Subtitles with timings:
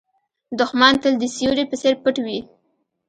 [0.59, 2.39] دښمن تل د سیوري په څېر پټ وي